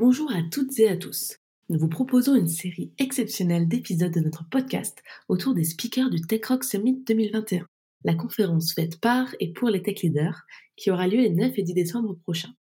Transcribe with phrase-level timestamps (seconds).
[0.00, 1.36] Bonjour à toutes et à tous.
[1.68, 6.40] Nous vous proposons une série exceptionnelle d'épisodes de notre podcast autour des speakers du Tech
[6.46, 7.66] Rock Summit 2021,
[8.04, 10.40] la conférence faite par et pour les tech leaders
[10.74, 12.54] qui aura lieu les 9 et 10 décembre prochains.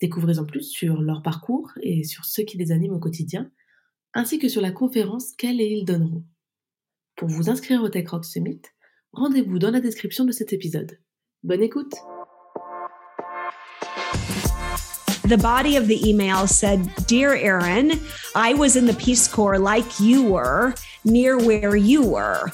[0.00, 3.52] Découvrez en plus sur leur parcours et sur ceux qui les animent au quotidien,
[4.14, 6.24] ainsi que sur la conférence qu'elles et ils donneront.
[7.14, 8.62] Pour vous inscrire au Tech Rock Summit,
[9.12, 10.98] rendez-vous dans la description de cet épisode.
[11.42, 11.92] Bonne écoute!
[15.26, 17.98] The body of the email said Dear Erin,
[18.36, 20.72] I was in the Peace Corps like you were,
[21.04, 22.52] near where you were.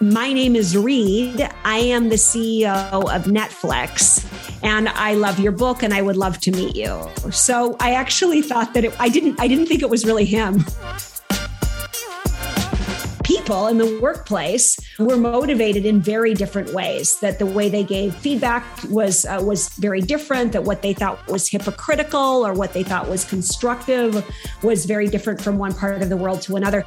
[0.00, 1.46] My name is Reed.
[1.64, 2.74] I am the CEO
[3.14, 4.24] of Netflix
[4.62, 7.10] and I love your book and I would love to meet you.
[7.30, 10.64] So I actually thought that it, I didn't I didn't think it was really him
[13.48, 18.14] people in the workplace were motivated in very different ways that the way they gave
[18.14, 22.82] feedback was uh, was very different that what they thought was hypocritical or what they
[22.82, 24.22] thought was constructive
[24.62, 26.84] was very different from one part of the world to another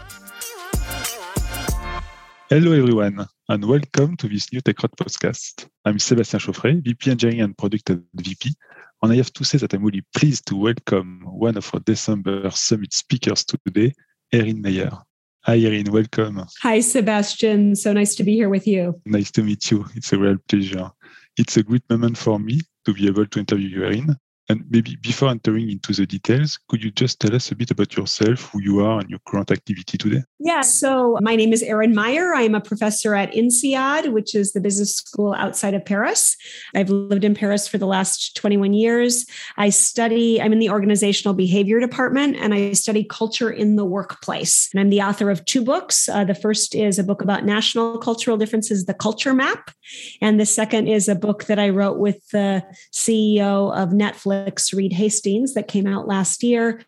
[2.52, 5.68] Hello everyone and welcome to this new TechRocks podcast.
[5.86, 8.54] I'm Sébastien Chauffret, VP Engineering and Product at VP,
[9.02, 12.52] and I have to say that I'm really pleased to welcome one of our December
[12.52, 13.94] Summit speakers today,
[14.32, 14.92] Erin Meyer.
[15.46, 15.92] Hi, Erin.
[15.92, 16.46] Welcome.
[16.62, 17.76] Hi, Sebastian.
[17.76, 19.02] So nice to be here with you.
[19.08, 19.86] Nice to meet you.
[19.96, 20.92] It's a real pleasure.
[21.36, 24.16] It's a great moment for me to be able to interview you, Erin.
[24.52, 27.96] And maybe before entering into the details, could you just tell us a bit about
[27.96, 30.24] yourself, who you are, and your current activity today?
[30.40, 32.34] Yeah, so my name is Erin Meyer.
[32.34, 36.36] I am a professor at INSEAD, which is the business school outside of Paris.
[36.76, 39.26] I've lived in Paris for the last 21 years.
[39.56, 44.70] I study, I'm in the organizational behavior department, and I study culture in the workplace.
[44.74, 46.10] And I'm the author of two books.
[46.10, 49.72] Uh, the first is a book about national cultural differences, The Culture Map.
[50.22, 54.41] And the second is a book that I wrote with the CEO of Netflix
[54.74, 56.84] Reed Hastings that came out last year,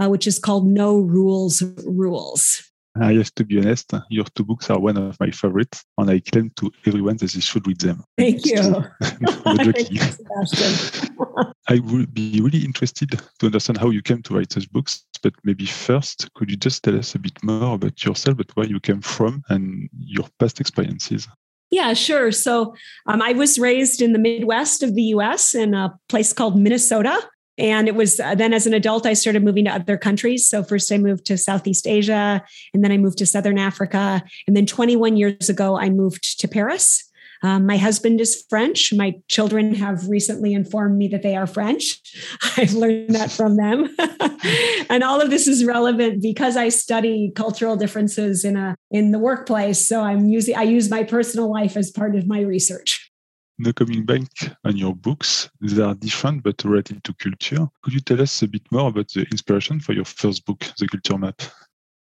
[0.00, 2.62] uh, which is called No Rules Rules.
[3.00, 6.20] I have to be honest, your two books are one of my favorites, and I
[6.20, 8.04] claim to everyone that they should read them.
[8.16, 8.54] Thank you.
[9.00, 10.00] Thank you
[11.68, 15.06] I would be really interested to understand how you came to write those books.
[15.22, 18.66] But maybe first, could you just tell us a bit more about yourself, but where
[18.66, 21.26] you came from and your past experiences?
[21.70, 22.30] Yeah, sure.
[22.30, 22.74] So
[23.06, 27.20] um, I was raised in the Midwest of the US in a place called Minnesota.
[27.56, 30.48] And it was uh, then as an adult, I started moving to other countries.
[30.48, 32.42] So first I moved to Southeast Asia,
[32.72, 34.22] and then I moved to Southern Africa.
[34.46, 37.08] And then 21 years ago, I moved to Paris.
[37.44, 38.90] Um, my husband is French.
[38.94, 42.00] My children have recently informed me that they are French.
[42.56, 43.94] I've learned that from them.
[44.88, 49.18] and all of this is relevant because I study cultural differences in a in the
[49.18, 49.86] workplace.
[49.86, 53.10] So I'm using I use my personal life as part of my research.
[53.58, 54.22] Now coming back
[54.64, 57.68] on your books, they are different but related to culture.
[57.82, 60.88] Could you tell us a bit more about the inspiration for your first book, The
[60.88, 61.42] Culture Map?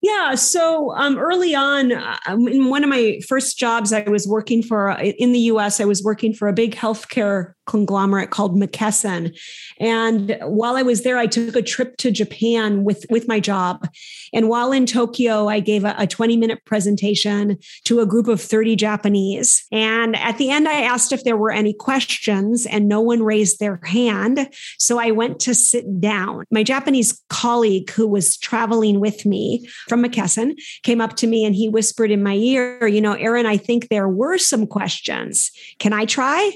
[0.02, 0.34] Yeah.
[0.34, 4.90] So um, early on, uh, in one of my first jobs, I was working for
[4.90, 9.36] in the US, I was working for a big healthcare conglomerate called McKesson.
[9.78, 13.88] And while I was there, I took a trip to Japan with, with my job.
[14.32, 18.40] And while in Tokyo, I gave a, a 20 minute presentation to a group of
[18.40, 19.64] 30 Japanese.
[19.70, 23.60] And at the end, I asked if there were any questions, and no one raised
[23.60, 24.48] their hand.
[24.78, 26.44] So I went to sit down.
[26.50, 31.54] My Japanese colleague who was traveling with me from McKesson came up to me and
[31.54, 35.50] he whispered in my ear, You know, Erin, I think there were some questions.
[35.78, 36.52] Can I try?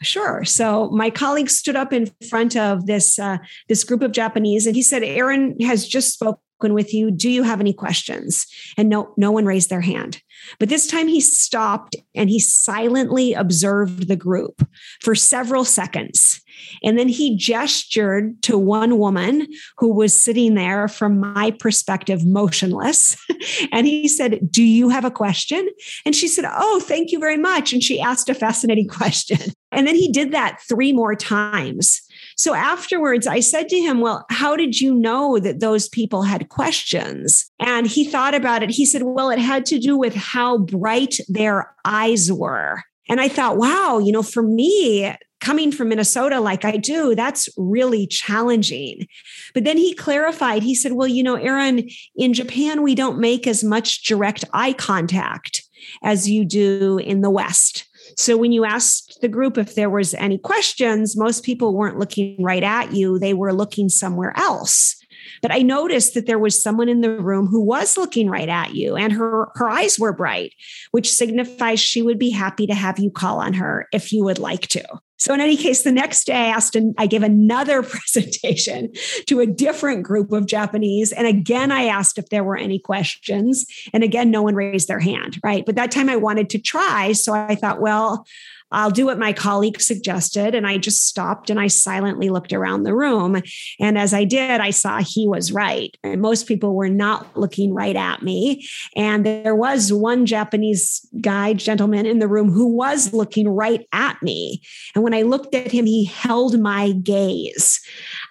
[0.00, 0.44] Sure.
[0.44, 3.38] So my colleague stood up in front of this uh,
[3.68, 6.40] this group of Japanese, and he said, "Erin has just spoken
[6.74, 7.10] with you.
[7.10, 8.46] Do you have any questions?"
[8.76, 10.22] And no, no one raised their hand.
[10.58, 14.66] But this time he stopped and he silently observed the group
[15.00, 16.40] for several seconds.
[16.82, 19.46] And then he gestured to one woman
[19.76, 23.16] who was sitting there, from my perspective, motionless.
[23.72, 25.68] and he said, Do you have a question?
[26.04, 27.72] And she said, Oh, thank you very much.
[27.72, 29.38] And she asked a fascinating question.
[29.70, 32.02] And then he did that three more times.
[32.38, 36.48] So afterwards, I said to him, Well, how did you know that those people had
[36.48, 37.50] questions?
[37.58, 38.70] And he thought about it.
[38.70, 42.84] He said, Well, it had to do with how bright their eyes were.
[43.08, 47.48] And I thought, wow, you know, for me, coming from Minnesota like I do, that's
[47.56, 49.06] really challenging.
[49.54, 53.48] But then he clarified, he said, Well, you know, Erin, in Japan, we don't make
[53.48, 55.64] as much direct eye contact
[56.04, 57.87] as you do in the West.
[58.16, 62.42] So when you asked the group if there was any questions, most people weren't looking
[62.42, 64.96] right at you, they were looking somewhere else.
[65.42, 68.74] But I noticed that there was someone in the room who was looking right at
[68.74, 70.54] you and her, her eyes were bright,
[70.90, 74.38] which signifies she would be happy to have you call on her if you would
[74.38, 74.84] like to.
[75.18, 78.92] So, in any case, the next day I asked, and I gave another presentation
[79.26, 81.12] to a different group of Japanese.
[81.12, 83.66] And again, I asked if there were any questions.
[83.92, 85.66] And again, no one raised their hand, right?
[85.66, 87.12] But that time I wanted to try.
[87.12, 88.26] So I thought, well,
[88.70, 90.54] I'll do what my colleague suggested.
[90.54, 93.40] And I just stopped and I silently looked around the room.
[93.80, 95.96] And as I did, I saw he was right.
[96.02, 98.66] And most people were not looking right at me.
[98.96, 104.22] And there was one Japanese guy, gentleman in the room who was looking right at
[104.22, 104.62] me.
[104.94, 107.80] And when I looked at him, he held my gaze.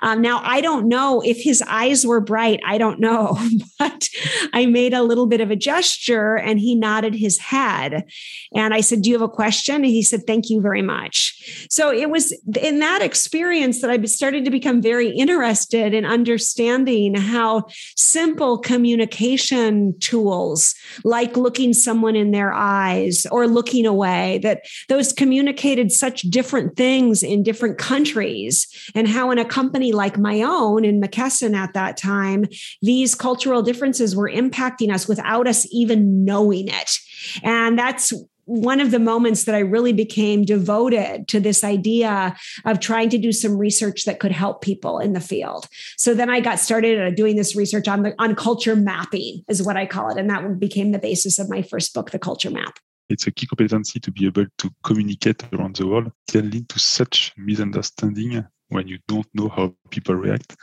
[0.01, 2.59] Um, now, I don't know if his eyes were bright.
[2.65, 3.37] I don't know,
[3.79, 4.07] but
[4.53, 8.05] I made a little bit of a gesture and he nodded his head.
[8.53, 9.75] And I said, Do you have a question?
[9.75, 11.67] And he said, Thank you very much.
[11.69, 17.15] So it was in that experience that I started to become very interested in understanding
[17.15, 17.65] how
[17.95, 25.91] simple communication tools, like looking someone in their eyes or looking away, that those communicated
[25.91, 31.01] such different things in different countries, and how in a company like my own in
[31.01, 32.45] McKesson at that time,
[32.81, 36.97] these cultural differences were impacting us without us even knowing it.
[37.43, 38.13] And that's
[38.47, 43.17] one of the moments that I really became devoted to this idea of trying to
[43.17, 45.67] do some research that could help people in the field.
[45.97, 49.75] So then I got started doing this research on the on culture mapping is what
[49.75, 52.79] I call it and that became the basis of my first book The Culture Map.
[53.09, 56.79] It's a key competency to be able to communicate around the world can lead to
[56.79, 60.55] such misunderstanding when you don't know how people react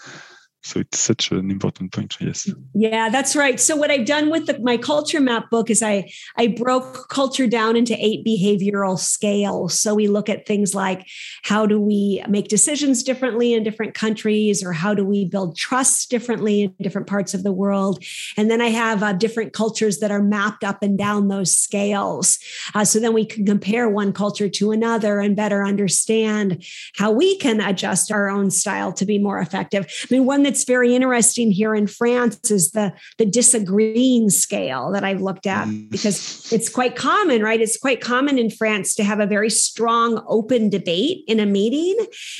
[0.65, 2.51] so it's such an important point yes.
[2.75, 3.61] Yeah that's right.
[3.61, 7.47] So what i've done with the, my culture map book is i i broke culture
[7.47, 9.79] down into eight behavioral scales.
[9.79, 11.07] So we look at things like
[11.43, 16.09] how do we make decisions differently in different countries or how do we build trust
[16.09, 18.03] differently in different parts of the world?
[18.39, 22.39] And then i have uh, different cultures that are mapped up and down those scales.
[22.75, 26.65] Uh, so then we can compare one culture to another and better understand
[26.97, 29.87] how we can adjust our own style to be more effective.
[29.87, 34.93] I mean one that that's very interesting here in France is the the disagreeing scale
[34.93, 35.91] that I've looked at mm.
[35.91, 37.61] because it's quite common, right?
[37.61, 41.97] It's quite common in France to have a very strong open debate in a meeting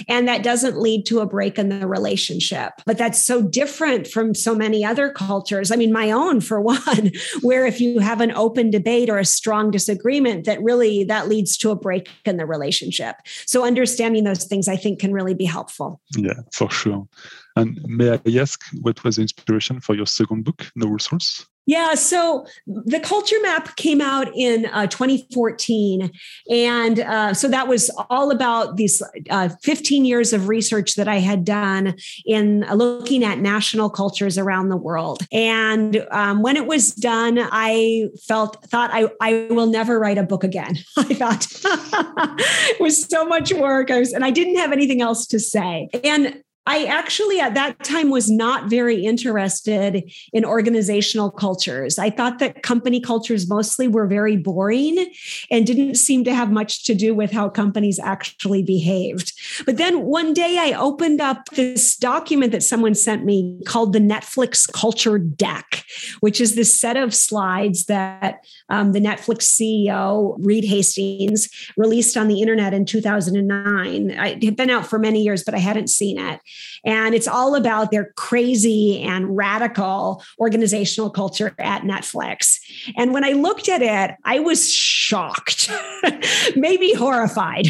[0.09, 2.75] and that doesn't lead to a break in the relationship.
[2.87, 5.73] But that's so different from so many other cultures.
[5.73, 7.11] I mean, my own for one,
[7.43, 11.57] where if you have an open debate or a strong disagreement that really that leads
[11.59, 13.17] to a break in the relationship.
[13.45, 16.01] So understanding those things I think can really be helpful.
[16.17, 17.09] Yeah, for sure.
[17.57, 21.47] And may I ask what was the inspiration for your second book, No Rules Rules?
[21.67, 26.11] Yeah, so the culture map came out in uh, 2014.
[26.51, 31.21] And uh, so that was all about these uh, 15 years of research that I
[31.21, 31.95] had done
[32.27, 35.27] in looking at national cultures around the world.
[35.33, 40.23] And um, when it was done, I felt, thought I, I will never write a
[40.23, 40.77] book again.
[40.99, 41.47] I thought
[42.71, 43.91] it was so much work.
[43.91, 45.89] I was, and I didn't have anything else to say.
[46.05, 51.99] And I actually at that time was not very interested in organizational cultures.
[51.99, 55.13] I thought that company cultures mostly were very boring
[55.51, 59.33] and didn't seem to have much to do with how companies actually behaved.
[59.67, 63.99] But then one day I opened up this document that someone sent me called the
[63.99, 65.85] Netflix Culture Deck,
[66.21, 72.29] which is this set of slides that um, the Netflix CEO, Reed Hastings, released on
[72.29, 74.11] the internet in 2009.
[74.11, 76.41] It had been out for many years, but I hadn't seen it.
[76.85, 82.59] And it's all about their crazy and radical organizational culture at Netflix.
[82.97, 85.71] And when I looked at it, I was shocked,
[86.57, 87.69] maybe horrified.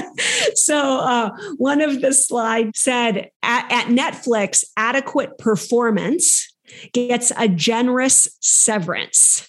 [0.54, 6.52] so uh, one of the slides said at, at Netflix, adequate performance
[6.92, 9.48] gets a generous severance.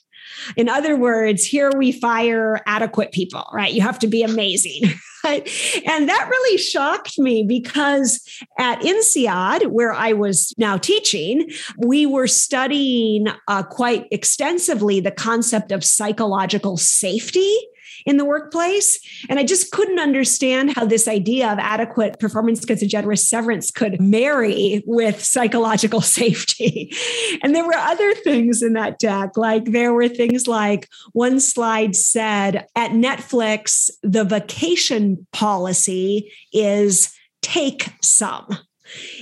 [0.55, 3.73] In other words, here we fire adequate people, right?
[3.73, 4.83] You have to be amazing.
[5.25, 8.25] And that really shocked me because
[8.57, 15.71] at INSEAD, where I was now teaching, we were studying uh, quite extensively the concept
[15.71, 17.53] of psychological safety
[18.09, 18.99] in the workplace.
[19.29, 23.69] And I just couldn't understand how this idea of adequate performance gets a generous severance
[23.69, 26.91] could marry with psychological safety.
[27.43, 31.95] And there were other things in that deck, like there were things like one slide
[31.95, 37.13] said at Netflix, the vacation policy is
[37.43, 38.47] take some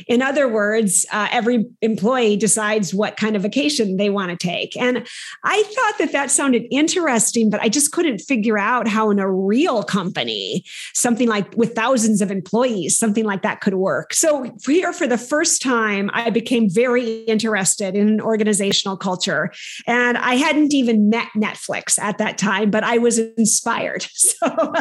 [0.08, 4.76] In other words, uh, every employee decides what kind of vacation they want to take.
[4.78, 5.08] And
[5.44, 9.32] I thought that that sounded interesting, but I just couldn't figure out how in a
[9.32, 14.14] real company, something like with thousands of employees, something like that could work.
[14.14, 19.52] So here for the first time, I became very interested in organizational culture.
[19.86, 24.06] And I hadn't even met Netflix at that time, but I was inspired.
[24.18, 24.74] So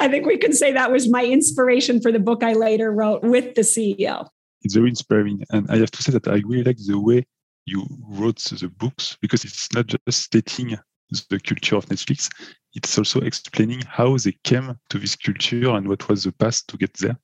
[0.00, 3.22] I think we can say that was my inspiration for the book I later wrote
[3.22, 4.28] with the CEO.
[4.64, 5.44] It's very inspiring.
[5.50, 7.24] And I have to say that I really like the way
[7.66, 10.76] you wrote the books because it's not just stating
[11.10, 12.28] the culture of Netflix,
[12.74, 16.76] it's also explaining how they came to this culture and what was the path to
[16.76, 17.16] get there.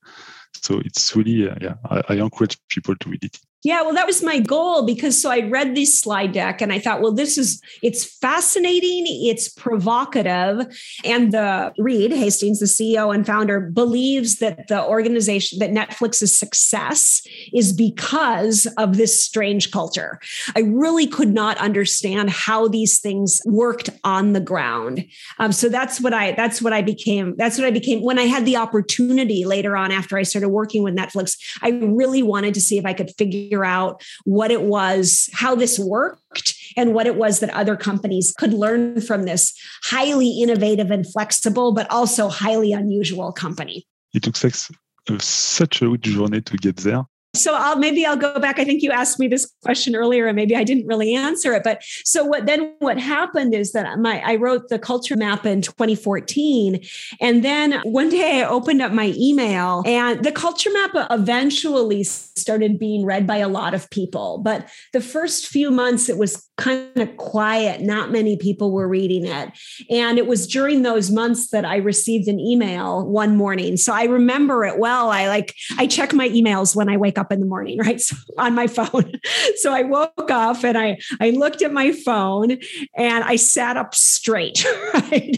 [0.53, 3.37] So it's really, uh, yeah, I, I encourage people to read it.
[3.63, 6.79] Yeah, well, that was my goal because so I read this slide deck and I
[6.79, 10.65] thought, well, this is it's fascinating, it's provocative,
[11.03, 17.21] and the Reed Hastings, the CEO and founder, believes that the organization that Netflix's success
[17.53, 20.19] is because of this strange culture.
[20.55, 25.05] I really could not understand how these things worked on the ground.
[25.37, 27.35] Um, so that's what I that's what I became.
[27.37, 30.81] That's what I became when I had the opportunity later on after I started working
[30.81, 31.37] with Netflix.
[31.61, 35.55] I really wanted to see if I could figure figure out what it was, how
[35.55, 39.53] this worked, and what it was that other companies could learn from this
[39.83, 43.85] highly innovative and flexible, but also highly unusual company.
[44.13, 48.39] It took uh, such a huge journey to get there so I'll maybe I'll go
[48.39, 48.59] back.
[48.59, 51.63] I think you asked me this question earlier, and maybe I didn't really answer it.
[51.63, 55.61] But so what then what happened is that my I wrote the culture map in
[55.61, 56.81] 2014.
[57.21, 62.77] And then one day I opened up my email and the culture map eventually started
[62.77, 64.39] being read by a lot of people.
[64.39, 67.81] But the first few months it was kind of quiet.
[67.81, 69.51] Not many people were reading it.
[69.89, 73.77] And it was during those months that I received an email one morning.
[73.77, 75.09] So I remember it well.
[75.09, 78.01] I like I check my emails when I wake up in the morning, right?
[78.11, 79.13] So on my phone.
[79.57, 82.57] So I woke up and I I looked at my phone
[82.97, 85.37] and I sat up straight, right?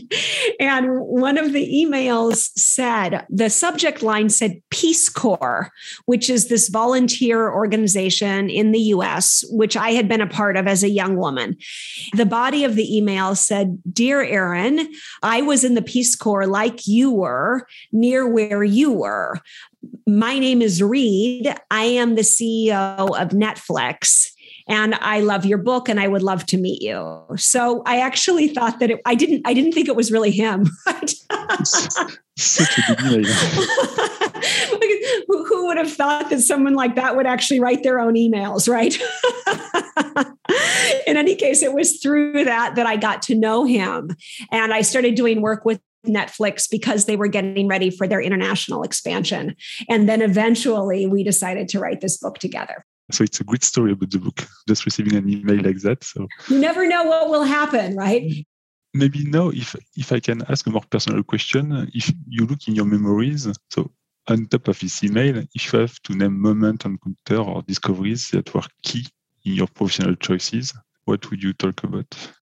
[0.61, 5.71] And one of the emails said the subject line said Peace Corps,
[6.05, 10.65] which is this volunteer organization in the US, which I had been a part of
[10.65, 11.57] as a young woman.
[12.13, 14.89] The body of the email said Dear Erin,
[15.21, 19.39] I was in the Peace Corps like you were, near where you were.
[20.07, 21.53] My name is Reed.
[21.71, 24.29] I am the CEO of Netflix
[24.67, 27.25] and I love your book and I would love to meet you.
[27.37, 30.69] So I actually thought that it, I didn't I didn't think it was really him.
[30.85, 31.13] Right?
[32.35, 33.25] Such a good
[35.27, 38.67] who, who would have thought that someone like that would actually write their own emails,
[38.67, 38.97] right?
[41.07, 44.15] In any case, it was through that that I got to know him.
[44.51, 48.83] And I started doing work with Netflix because they were getting ready for their international
[48.83, 49.55] expansion.
[49.89, 52.85] And then eventually we decided to write this book together.
[53.11, 56.03] So it's a great story about the book, just receiving an email like that.
[56.03, 58.45] So you never know what will happen, right?
[58.93, 62.75] Maybe now, if if I can ask a more personal question, if you look in
[62.75, 63.91] your memories, so
[64.27, 68.29] on top of this email, if you have to name moment, and encounter, or discoveries
[68.29, 69.05] that were key
[69.45, 70.73] in your professional choices,
[71.05, 72.05] what would you talk about?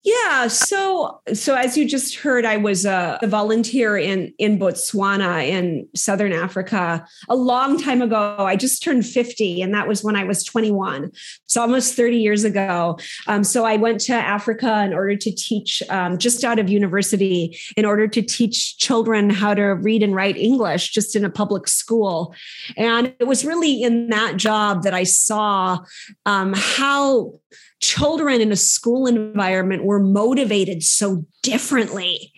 [0.07, 0.47] Yeah.
[0.47, 5.85] So, so as you just heard, I was a, a, volunteer in in Botswana in
[5.97, 8.37] southern Africa a long time ago.
[8.39, 11.11] I just turned fifty, and that was when I was twenty one.
[11.47, 12.97] So almost thirty years ago.
[13.27, 17.59] Um, so I went to Africa in order to teach, um, just out of university,
[17.75, 21.67] in order to teach children how to read and write English, just in a public
[21.67, 22.33] school.
[22.77, 25.79] And it was really in that job that I saw
[26.25, 27.33] um, how
[27.79, 32.33] children in a school environment were motivated so differently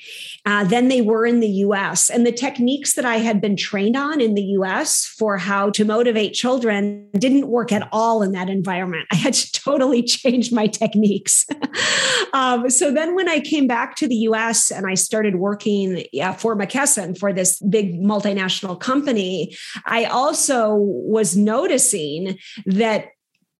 [0.45, 2.09] uh, than they were in the US.
[2.09, 5.85] And the techniques that I had been trained on in the US for how to
[5.85, 9.07] motivate children didn't work at all in that environment.
[9.11, 11.45] I had to totally change my techniques.
[12.33, 16.33] um, so then when I came back to the US and I started working yeah,
[16.33, 19.55] for McKesson for this big multinational company,
[19.85, 23.09] I also was noticing that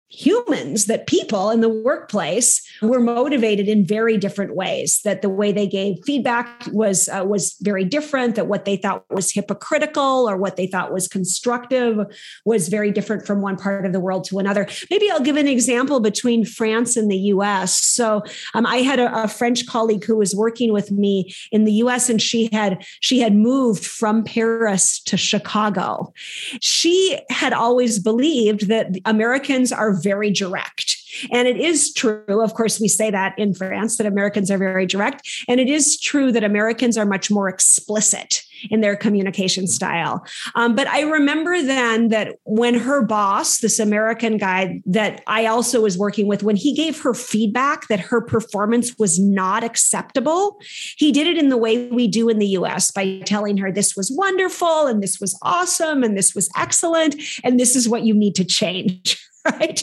[0.10, 5.51] humans that people in the workplace were motivated in very different ways that the way
[5.51, 10.36] they gave feedback was uh, was very different that what they thought was hypocritical or
[10.36, 12.00] what they thought was constructive
[12.44, 14.68] was very different from one part of the world to another.
[14.89, 18.24] Maybe i'll give an example between france and the us so
[18.56, 22.10] um, i had a, a french colleague who was working with me in the us
[22.10, 26.12] and she had she had moved from paris to chicago.
[26.62, 30.98] She had always believed that americans are very direct.
[31.32, 34.86] And it is true, of course, we say that in France that Americans are very
[34.86, 35.27] direct.
[35.48, 40.25] And it is true that Americans are much more explicit in their communication style.
[40.56, 45.82] Um, but I remember then that when her boss, this American guy that I also
[45.82, 50.60] was working with, when he gave her feedback that her performance was not acceptable,
[50.98, 53.96] he did it in the way we do in the US by telling her this
[53.96, 58.13] was wonderful and this was awesome and this was excellent and this is what you
[58.13, 59.25] need to change.
[59.51, 59.79] right?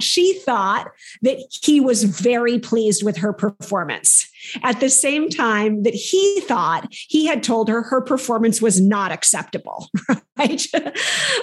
[0.00, 0.88] She thought
[1.22, 4.26] that he was very pleased with her performance.
[4.62, 9.12] At the same time that he thought he had told her her performance was not
[9.12, 9.88] acceptable,
[10.38, 10.66] right?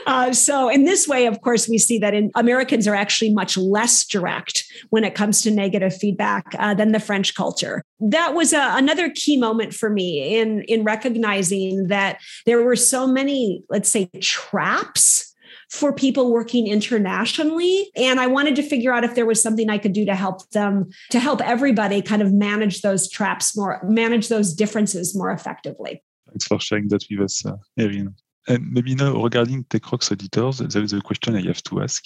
[0.07, 3.55] Uh, so, in this way, of course, we see that in, Americans are actually much
[3.55, 7.83] less direct when it comes to negative feedback uh, than the French culture.
[7.99, 13.07] That was a, another key moment for me in in recognizing that there were so
[13.07, 15.26] many, let's say, traps
[15.69, 17.91] for people working internationally.
[17.95, 20.49] And I wanted to figure out if there was something I could do to help
[20.51, 26.03] them, to help everybody kind of manage those traps more, manage those differences more effectively.
[26.27, 28.15] Thanks for sharing that with us, uh, Erin.
[28.47, 32.05] And maybe now regarding TechRox auditors, there is a question I have to ask.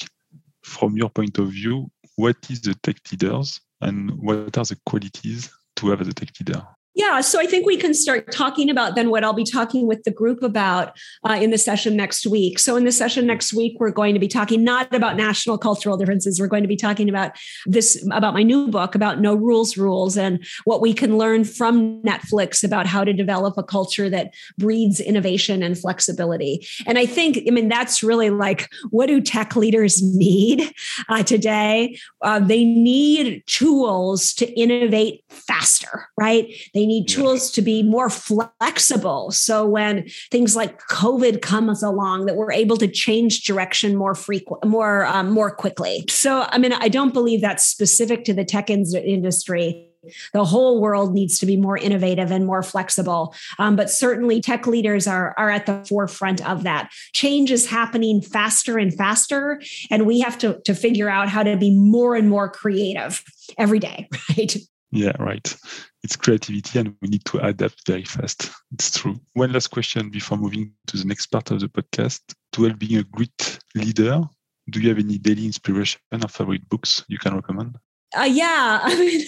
[0.63, 5.49] From your point of view, what is the tech leaders and what are the qualities
[5.77, 6.63] to have as a tech leader?
[6.93, 10.03] Yeah, so I think we can start talking about then what I'll be talking with
[10.03, 12.59] the group about uh, in the session next week.
[12.59, 15.95] So, in the session next week, we're going to be talking not about national cultural
[15.95, 16.37] differences.
[16.37, 20.17] We're going to be talking about this, about my new book, about No Rules Rules,
[20.17, 24.99] and what we can learn from Netflix about how to develop a culture that breeds
[24.99, 26.67] innovation and flexibility.
[26.85, 30.73] And I think, I mean, that's really like what do tech leaders need
[31.07, 31.97] uh, today?
[32.21, 36.53] Uh, they need tools to innovate faster, right?
[36.73, 39.29] They they need tools to be more flexible.
[39.29, 44.65] So when things like COVID comes along, that we're able to change direction more frequent,
[44.65, 46.03] more um, more quickly.
[46.09, 49.89] So I mean, I don't believe that's specific to the tech industry.
[50.33, 53.35] The whole world needs to be more innovative and more flexible.
[53.59, 56.89] Um, but certainly tech leaders are, are at the forefront of that.
[57.13, 59.61] Change is happening faster and faster
[59.91, 63.23] and we have to, to figure out how to be more and more creative
[63.59, 64.57] every day right
[64.91, 65.55] yeah, right.
[66.03, 68.49] It's creativity and we need to adapt very fast.
[68.73, 69.19] It's true.
[69.33, 72.19] One last question before moving to the next part of the podcast.
[72.53, 74.21] To help being a great leader,
[74.69, 77.77] do you have any daily inspiration or favorite books you can recommend?
[78.17, 78.79] Uh, yeah.
[78.83, 79.25] I mean,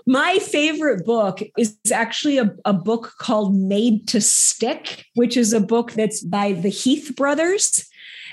[0.06, 5.60] my favorite book is actually a, a book called Made to Stick, which is a
[5.60, 7.88] book that's by the Heath brothers.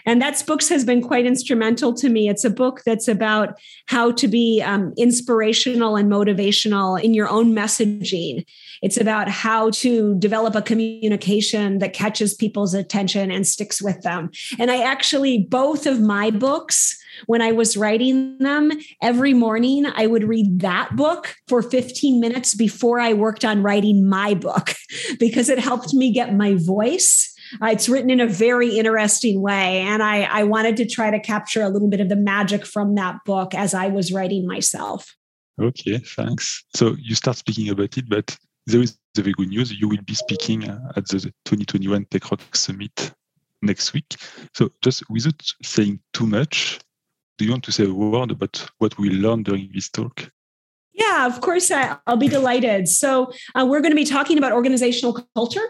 [0.05, 2.29] And that book has been quite instrumental to me.
[2.29, 7.53] It's a book that's about how to be um, inspirational and motivational in your own
[7.53, 8.45] messaging.
[8.81, 14.31] It's about how to develop a communication that catches people's attention and sticks with them.
[14.57, 18.71] And I actually, both of my books, when I was writing them,
[19.01, 24.07] every morning I would read that book for 15 minutes before I worked on writing
[24.07, 24.75] my book
[25.19, 29.81] because it helped me get my voice uh, it's written in a very interesting way.
[29.81, 32.95] And I, I wanted to try to capture a little bit of the magic from
[32.95, 35.15] that book as I was writing myself.
[35.61, 36.63] Okay, thanks.
[36.75, 39.71] So you start speaking about it, but there is the very good news.
[39.71, 43.11] You will be speaking at the 2021 TechRock Summit
[43.61, 44.15] next week.
[44.53, 46.79] So just without saying too much,
[47.37, 50.31] do you want to say a word about what we learned during this talk?
[50.99, 52.89] Yeah, of course, I'll be delighted.
[52.89, 55.65] So, uh, we're going to be talking about organizational culture,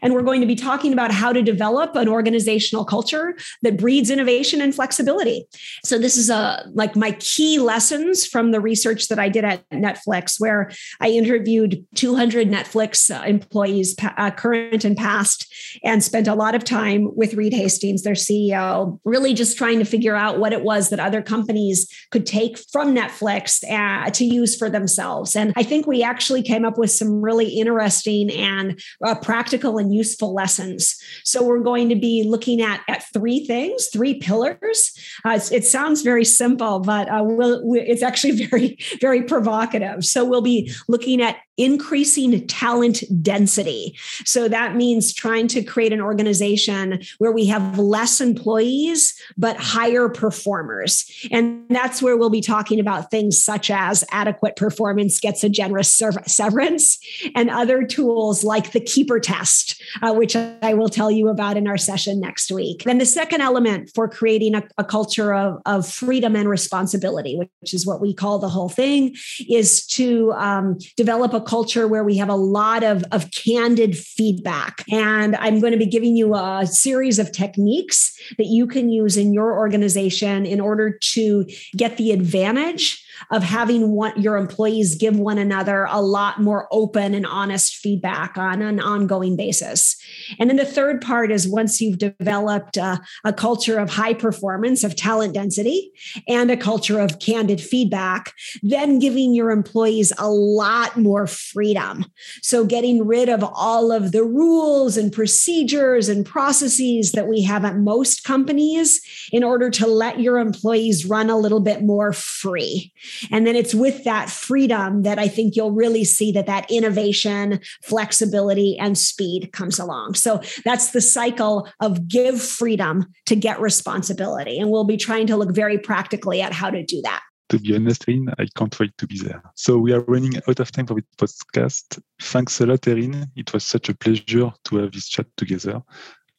[0.00, 4.08] and we're going to be talking about how to develop an organizational culture that breeds
[4.08, 5.46] innovation and flexibility.
[5.84, 9.44] So, this is a uh, like my key lessons from the research that I did
[9.44, 15.52] at Netflix, where I interviewed 200 Netflix uh, employees, uh, current and past,
[15.84, 19.84] and spent a lot of time with Reed Hastings, their CEO, really just trying to
[19.84, 24.56] figure out what it was that other companies could take from Netflix uh, to use
[24.56, 25.36] for themselves.
[25.36, 29.92] And I think we actually came up with some really interesting and uh, practical and
[29.94, 30.96] useful lessons.
[31.24, 34.92] So we're going to be looking at, at three things, three pillars.
[35.24, 40.04] Uh, it sounds very simple, but uh, we'll, we, it's actually very, very provocative.
[40.04, 43.94] So we'll be looking at increasing talent density.
[44.24, 50.08] So that means trying to create an organization where we have less employees, but higher
[50.08, 51.04] performers.
[51.30, 55.92] And that's where we'll be talking about things such as adequate performance gets a generous
[56.26, 56.98] severance
[57.34, 61.68] and other tools like the keeper test, uh, which I will tell you about in
[61.68, 62.84] our session next week.
[62.84, 67.74] Then the second element for creating a, a culture of, of freedom and responsibility, which
[67.74, 69.14] is what we call the whole thing,
[69.48, 74.84] is to um, develop a culture where we have a lot of, of candid feedback.
[74.88, 79.16] And I'm going to be giving you a series of techniques that you can use
[79.16, 81.44] in your organization in order to
[81.76, 87.14] get the advantage of having one, your employees give one another a lot more open
[87.14, 89.96] and honest feedback on an ongoing basis.
[90.38, 94.84] And then the third part is once you've developed a, a culture of high performance,
[94.84, 95.90] of talent density,
[96.28, 102.04] and a culture of candid feedback, then giving your employees a lot more freedom.
[102.42, 107.64] So getting rid of all of the rules and procedures and processes that we have
[107.64, 109.00] at most companies
[109.32, 112.92] in order to let your employees run a little bit more free.
[113.30, 117.60] And then it's with that freedom that I think you'll really see that that innovation,
[117.82, 120.14] flexibility, and speed comes along.
[120.14, 124.58] So that's the cycle of give freedom to get responsibility.
[124.58, 127.22] And we'll be trying to look very practically at how to do that.
[127.50, 129.42] To be honest, Erin, I can't wait to be there.
[129.56, 132.00] So we are running out of time for this podcast.
[132.20, 133.26] Thanks a lot, Erin.
[133.34, 135.82] It was such a pleasure to have this chat together.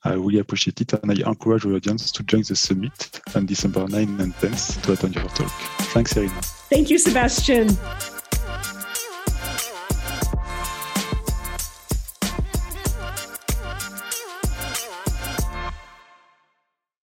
[0.03, 3.87] I really appreciate it, and I encourage our audience to join the summit on December
[3.87, 5.51] 9 and 10th to attend your talk.
[5.93, 6.29] Thanks, Erin.
[6.69, 7.69] Thank you, Sebastian.